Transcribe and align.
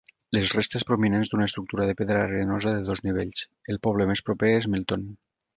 Les 0.35 0.53
restes 0.53 0.85
prominents 0.91 1.31
d'una 1.33 1.45
estructura 1.49 1.85
de 1.89 1.95
pedra 2.01 2.23
arenosa 2.23 2.75
de 2.79 2.81
dos 2.89 3.05
nivells. 3.09 3.47
El 3.75 3.81
poble 3.89 4.11
més 4.15 4.27
proper 4.31 4.55
és 4.57 4.71
Milton. 4.77 5.07